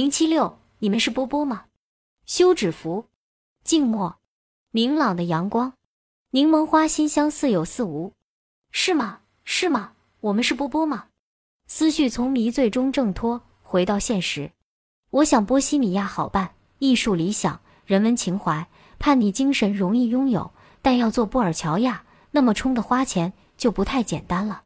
[0.00, 1.66] 零七六，你们是波波吗？
[2.24, 3.08] 休止符，
[3.62, 4.16] 静默，
[4.70, 5.74] 明朗的阳光，
[6.30, 8.14] 柠檬花馨香似有似无，
[8.70, 9.20] 是吗？
[9.44, 9.92] 是吗？
[10.20, 11.08] 我们是波波吗？
[11.66, 14.52] 思绪从迷醉中挣脱，回到现实。
[15.10, 24.62] 我想波西米亚好办，艺术理想，人文情怀，叛逆精神容易拥有，但要做布尔乔亚，那么冲的花钱就不太简单了。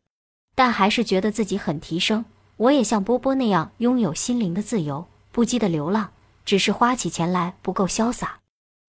[0.55, 2.25] 但还是觉得自己很提升。
[2.57, 6.13] 我也像波波那样拥有心灵的自由，不羁的流浪，
[6.45, 8.39] 只是花起钱来不够潇洒。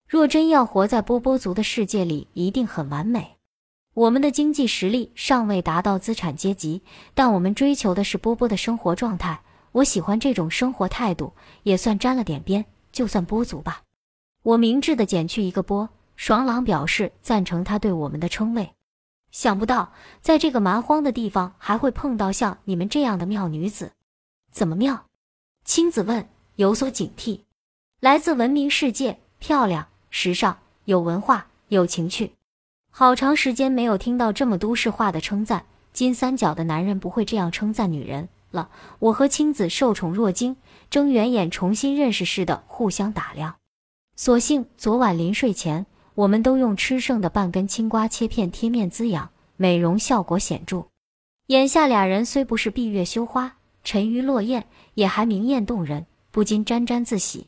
[0.07, 3.37] 若真要活在波波族的世界里，一定很完美。
[3.95, 6.83] 我们的经济实力尚未达到资产阶级，
[7.15, 9.41] 但我们追求的是波波的生活状态。
[9.71, 13.81] 我喜欢这种生活态度，也算沾了点边，就算波族吧。
[14.43, 15.89] 我明智的减去一个波。
[16.15, 18.71] 爽朗表示赞成他对我们的称谓。
[19.31, 23.93] 想不到在这个蛮荒的地方还会碰到像你们这样的妙女子，
[24.51, 25.07] 怎么妙？
[25.65, 27.41] 青子问，有所警惕。
[27.99, 32.31] 来自文明世界，漂亮、时尚、有文化、有情趣。
[32.91, 35.65] 好长时间没有听到这么都市化的称赞。
[35.91, 38.69] 金三角的男人不会这样称赞女人了。
[38.99, 40.57] 我和青子受宠若惊，
[40.89, 43.55] 睁圆眼重新认识似的互相打量。
[44.15, 45.85] 所幸昨晚临睡前。
[46.15, 50.85] 我们都用吃剩的半根青瓜切片贴面滋养，美容效果显著。
[51.47, 54.63] 眼下俩人虽不是闭月羞花、沉鱼落雁，
[54.93, 56.05] 也还明艳动人，
[56.35, 57.47] 不禁沾沾自喜。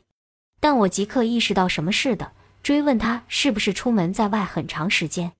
[0.60, 5.32] 但我即刻意识到什么似的，追问他是不是出门在外很长时间。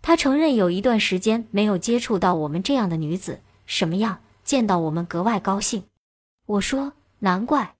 [0.00, 4.20] 他承认有一段时间没有接触到我们这样的女子，什么样？
[4.44, 5.82] 见到我们格外高兴。
[6.46, 7.74] 我说难怪，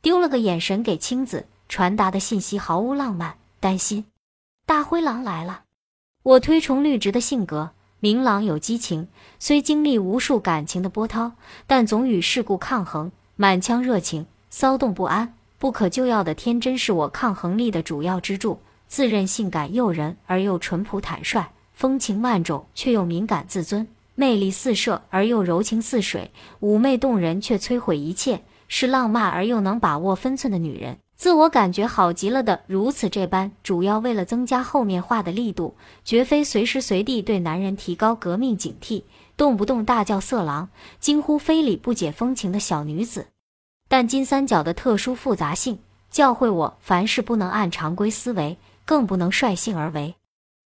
[0.00, 3.36] 丢了个眼神给青子传达的信息毫无浪漫。
[3.60, 4.06] 担心，
[4.64, 5.64] 大灰狼来了。
[6.22, 11.32] 我推崇绿植的性格，明朗有激情，虽经历无数感情的波涛，
[11.66, 18.60] 但总与世故抗衡，满腔热情，骚动不安，不可救药的天真是我抗衡力的主要支柱。
[18.86, 30.98] 自认性感诱人而又淳朴坦率，风情万种却又敏感自尊，魅力四射而又柔情似水，妩媚动人却摧毁一切，是浪漫而又能把握分寸的女人。
[31.22, 39.04] 自我感觉好极了的，如此这般，主要为了增加后面话的力度，绝非随时随地对男人提高革命警惕，
[39.36, 43.28] 动不动大叫色狼，惊呼非礼不解风情的小女子。
[43.88, 45.78] 但金三角的特殊复杂性，
[46.10, 50.16] 教会我凡事不能按常规思维，更不能率性而为。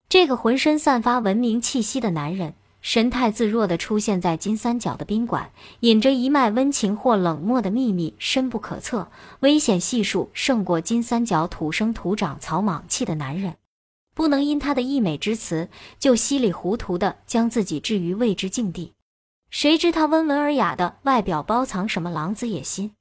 [0.09, 2.55] 这个浑身散发文明气息的男人。
[2.87, 9.11] 神态自若地出现在金三角的宾馆，隐着一脉温情或冷漠的秘密，深不可测，
[9.41, 13.57] 危险系数胜过金三角土生土长草莽气的男人。
[14.15, 18.93] 不能因他的溢美之词，就稀里糊涂地将自己置于未知境地。
[19.51, 22.93] 谁知他温文尔雅的外表包藏什么狼子野心？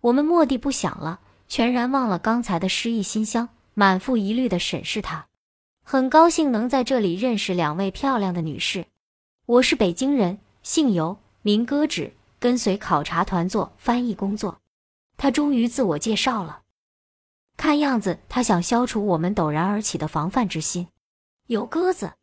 [0.00, 5.26] 我们蓦地不想了，全然忘了刚才的失意馨香，满腹疑虑地审视他。
[5.82, 8.86] 很高兴能在这里认识两位漂亮的女士。
[9.46, 14.60] 我是北京人，姓尤，名歌止，跟随考察团做翻译工作。
[15.16, 16.62] 他终于自我介绍了，
[17.56, 20.88] 看样子他想消除我们陡然而起的防范之心。
[21.46, 22.14] 有鸽子，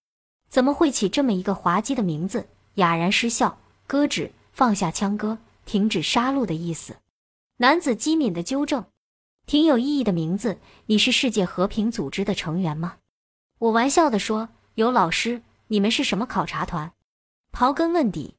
[0.49, 2.49] 怎么会起这么一个滑稽的名字？
[2.73, 3.57] 哑然失笑。
[3.87, 6.97] 歌止，放下枪歌，停止杀戮的意思。
[7.55, 8.83] 男子机敏的纠正，
[9.45, 10.57] 挺有意义的名字。
[10.87, 12.97] 你是世界和平组织的成员吗？
[13.59, 14.49] 我玩笑地说。
[14.75, 16.91] 有老师，你们是什么考察团？
[17.55, 18.33] 刨根问底，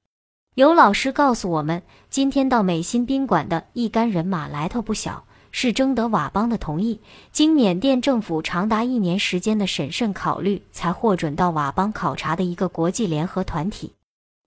[0.57, 6.99] 有老师告诉我们，今天到美心宾馆的一干人马来头不小，是征得佤邦的同意，
[7.31, 13.93] 经缅甸政府长达一年时间的审慎考虑，才获准到佤邦考察的一个国际联合团体。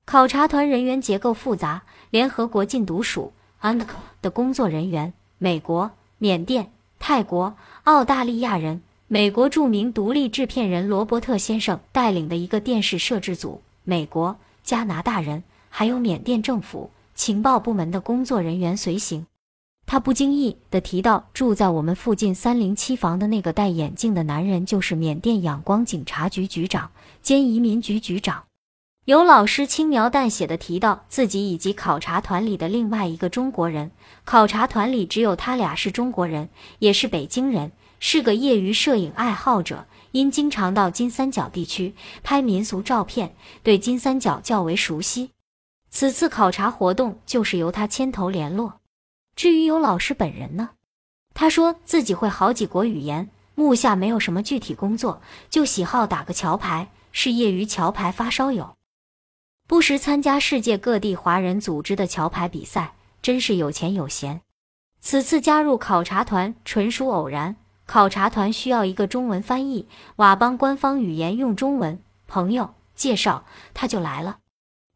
[0.03, 3.88] 考察团人员结构复杂，联合国禁毒署 （UNOC）
[4.22, 7.55] 的工作人员，美国、缅甸、泰国、
[7.85, 14.35] 澳大利亚人，美国著名独立制片人罗伯特先生带领的一个电视摄制组，美国。
[14.67, 19.25] 加拿大人，还有缅甸政府情报部门的工作人员随行。
[19.85, 26.91] 他不经意地提到，住在我们附近三零七房的那个戴眼镜的男人，就是缅甸仰光警察局局长
[27.22, 28.43] 兼移民局局长。
[29.05, 33.91] 有老师轻描淡写地提到自己以及考察团里的另外一个中国人。
[34.25, 36.49] 考察团里只有他俩是中国人，
[36.79, 37.72] 也是北京人，
[38.02, 39.85] 是个业余摄影爱好者。
[40.11, 41.93] 因经常到金三角地区
[42.23, 45.31] 拍民俗照片，对金三角较为熟悉。
[45.89, 48.81] 此次考察活动就是由他牵头联络。
[49.35, 50.71] 至于有老师本人呢，
[51.33, 58.75] 他说自己会好几国语言，目下没有什么具体工作，就喜好打个桥牌，是业余桥牌发烧友，
[59.67, 64.41] 不时参加世界各地华人组织的桥牌比赛，真是有钱有闲。
[64.99, 67.55] 此次加入考察团纯属偶然。
[67.87, 69.87] 考察团需要一个中文翻译，
[70.17, 71.97] 佤邦官方语言用中文。
[72.28, 74.39] 朋友介绍，他就来了。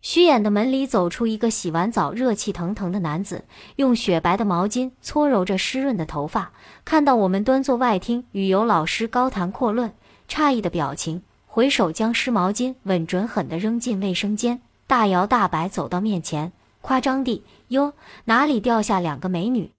[0.02, 3.46] 虚掩的门里走出一个洗完澡、热气腾腾的男子，
[3.78, 6.52] 用雪白的毛巾搓揉着湿润的头发。
[6.84, 9.94] 看到我们端坐外厅与尤老师高谈阔论，
[10.28, 16.52] 诧异的表情，回手将湿毛巾稳准狠地扔进卫生间，大摇大摆走到面前，
[16.82, 17.94] 夸张地：“哟，
[18.26, 19.72] 哪里掉下两个美女？”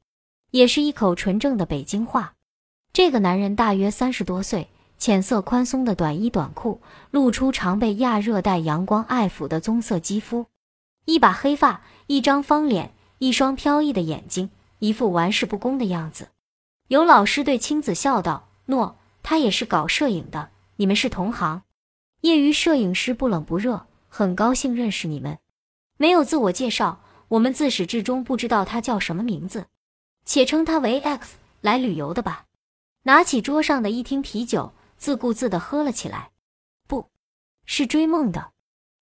[0.52, 2.34] 也是一口纯正的北京话。
[2.92, 4.68] 这个男人大约三十多岁，
[4.98, 10.44] 浅色宽松的短衣短裤，露出常被亚热带阳光爱抚的棕色肌肤，
[11.06, 16.28] 一把黑发，一张方脸，一双飘逸的眼睛，一副玩世不恭的样子。
[16.88, 21.62] 有老师对青子笑道：“诺，他也是搞摄影的，你们是同行，
[22.20, 25.38] 业余摄影师，不冷不热，很高兴认识你们。
[25.96, 29.68] 没有自我介绍，我们自始至终不知道他叫什么名字，
[30.26, 32.44] 且称他为 X，来旅游的吧。”
[33.04, 36.30] 拿起桌上的一听啤酒，自顾自地喝了起来。
[36.86, 37.08] 不
[37.66, 38.52] 是追梦的，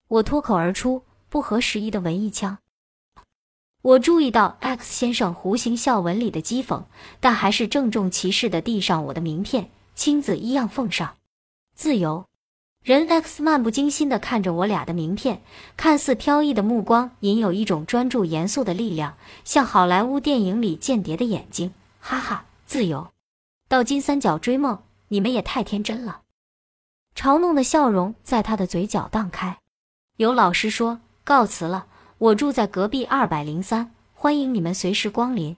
[0.07, 2.57] 我脱口而出不合时宜的文艺腔。
[3.83, 6.83] 我注意到 X 先生弧形笑纹里的讥讽，
[7.19, 11.17] 但还是郑重其事地递上我的名片，亲自一样奉上。
[11.75, 12.25] 自由
[12.83, 15.43] 人 X 漫不经心地看着我俩的名片，
[15.77, 21.73] 看似飘逸的目光，隐有一种专注严肃的力量，像好莱坞电影里间谍的眼睛。
[21.99, 23.11] 哈哈，自由。
[23.71, 26.23] 到金三角追梦，你们也太天真了！
[27.15, 29.59] 嘲弄的笑容在他的嘴角荡开。
[30.17, 31.87] 有老师说告辞了，
[32.17, 35.55] 我住在隔壁二百零三，欢迎你们随时光临。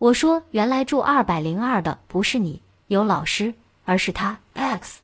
[0.00, 3.54] 我说原来住二百零二的不是你，有老师，
[3.84, 4.98] 而是他 X。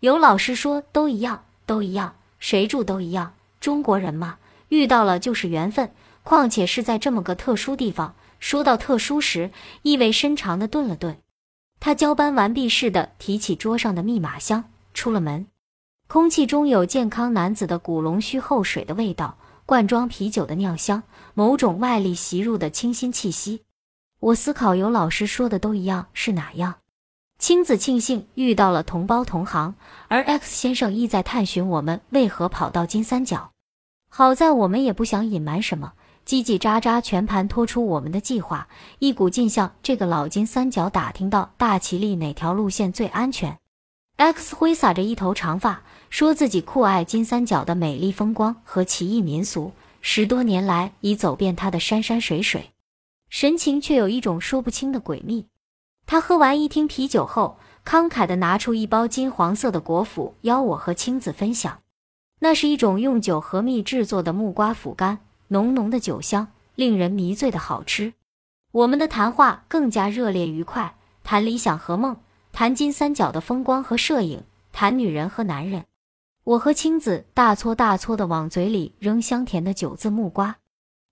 [0.00, 4.38] 有老师说都一样，都一样，谁住都一样，中国人嘛，
[4.70, 5.92] 遇到了就是缘分，
[6.24, 8.16] 况且是在这么个特殊地方。
[8.40, 9.52] 说到特殊时，
[9.82, 11.16] 意味深长的顿了顿。
[11.84, 14.64] 他交班完毕似的提起桌上的密码箱，
[14.94, 15.46] 出了门。
[16.06, 19.36] 空气中有健康男子的古龙须后水的味道，
[19.66, 21.02] 罐装啤酒的酿香，
[21.34, 23.64] 某种外力袭入的清新气息。
[24.18, 26.76] 我思考，有老师说的都一样是哪样？
[27.38, 29.74] 青子庆幸遇到了同胞同行，
[30.08, 33.50] 而 X 先生意在探寻我们为何跑到金三角。
[34.08, 35.92] 好在我们也不想隐瞒什么。
[36.26, 38.66] 叽叽喳喳，全盘托出我们的计划，
[38.98, 43.58] 一股劲向这个老金三角打听到大齐力哪条路线最安全。
[44.16, 52.70] X 挥洒着一头长发，说自己酷爱金三角的美丽风光和奇异民俗，十多年来已走遍它的山山水水，
[53.28, 55.46] 神情却有一种说不清的诡秘。
[56.06, 61.80] 他喝完一听啤酒后，慷慨地拿出一包金黄色的果脯，邀我和青子分享。
[62.40, 65.18] 那是一种用酒和蜜制作的木瓜腐干。
[65.48, 68.14] 浓浓的酒香，令人迷醉的好吃。
[68.72, 72.16] 我们的谈话更加热烈愉快，谈理想和梦，
[72.52, 74.42] 谈金三角的风光和摄影，
[74.72, 75.84] 谈女人和男人。
[76.44, 80.56] 我和青子大搓大搓的往嘴里扔香甜的酒渍木瓜。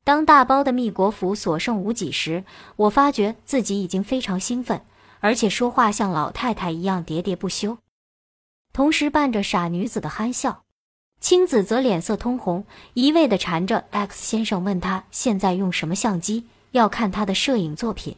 [0.05, 2.45] 当大包的蜜果脯所剩无几时，
[2.77, 4.85] 我发觉自己已经非常兴奋，
[5.21, 7.79] 而且说话像老太太一样喋喋不休，
[8.73, 10.62] 同时伴着傻女子的憨笑。
[11.23, 12.65] 青子则脸色通红，
[12.95, 18.17] 一味地缠着 X 先生，问他现在用什么相机，要看他的摄影作品。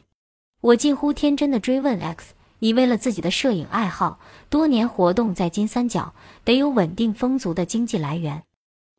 [0.62, 6.14] 我近乎天真的追问 X：“ 你为了自己的摄影爱好，多年活动在金三角，
[6.44, 8.42] 得有稳定丰足的经济来源？”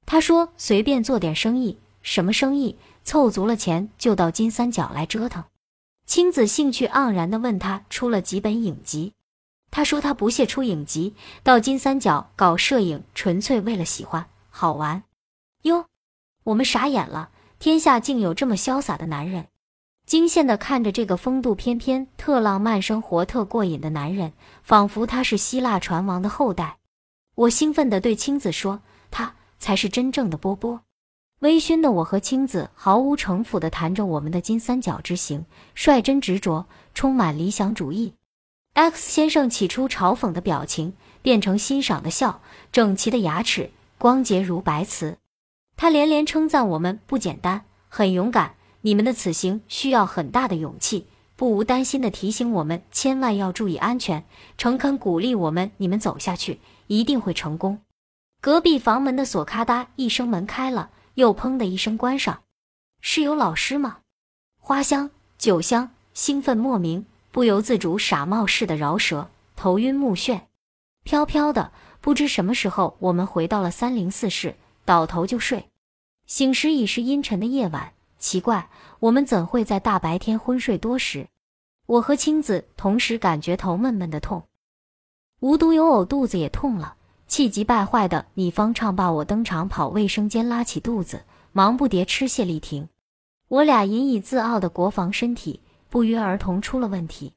[0.06, 2.78] 他说：“随便做点生意，什么生意？
[3.04, 5.44] 凑足了钱就到金三角来折腾。”
[6.06, 9.14] 青子兴趣盎然地问他出了几本影集。
[9.76, 15.04] 他说他不屑出影集，到金三角搞摄影，纯粹为了喜欢好玩。
[15.64, 15.88] 哟，
[16.46, 19.48] 我们傻眼了，天下竟有这么潇洒的男人！
[20.06, 24.32] 惊羡地看着这个风度翩翩、特浪漫、生活特过瘾的男人，
[24.64, 26.78] 仿佛他是希腊船王的后代。
[27.36, 28.80] 我兴奋地对青子说
[29.12, 30.84] ：“他才是真正的波波。”
[31.44, 38.14] 微醺的我和青子毫无城府地谈着我们的金三角之行，率真执着，充满理想主义。
[38.76, 42.42] X 先生起初嘲讽的表情变成欣赏的笑，
[42.74, 45.18] 整齐的牙齿，光洁如白瓷。
[45.78, 48.56] 他连连称赞我们不简单，很勇敢。
[48.82, 54.26] 你们的此行需要很大的勇气，不无担心的提醒我们千万要注意安全，
[54.58, 57.80] 诚恳鼓励我们：你们走下去一定会成功。
[58.42, 62.42] 隔壁房门的锁咔嗒一声门开了，又砰的一声关上。
[63.00, 64.00] 是有老师吗？
[64.60, 67.06] 花香、酒香，兴奋莫名。
[67.36, 70.44] 不由自主，傻冒似的饶舌，头晕目眩，
[71.04, 71.74] 飘飘的。
[72.00, 75.70] 不知什么时候，我们回到了三零四室，倒头就睡。
[76.26, 78.70] 醒时已是阴沉的夜晚，奇怪，
[79.02, 81.28] 我们怎会在大白天昏睡多时？
[81.88, 84.44] 我和青子同时感觉头闷闷的痛，
[85.42, 86.96] 无独有偶，肚子也痛了。
[87.28, 92.88] 气急败坏的你方唱罢我登场，跑卫生间拉起肚子，忙不迭吃谢丽婷。
[93.50, 95.60] 我俩引以自傲的国防身体，
[95.96, 97.36] 不约而同出了问题。